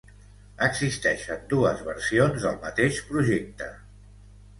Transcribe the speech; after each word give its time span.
Existeixen 0.67 1.43
dues 1.51 1.83
versions 1.89 2.47
del 2.47 2.57
mateix 2.63 2.97
projecte. 3.11 3.69